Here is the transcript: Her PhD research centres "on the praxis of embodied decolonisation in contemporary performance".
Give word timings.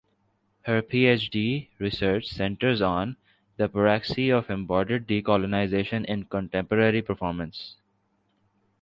Her 0.63 0.81
PhD 0.81 1.67
research 1.77 2.25
centres 2.27 2.81
"on 2.81 3.17
the 3.57 3.69
praxis 3.69 4.31
of 4.31 4.49
embodied 4.49 5.05
decolonisation 5.05 6.05
in 6.05 6.23
contemporary 6.25 7.03
performance". 7.03 7.75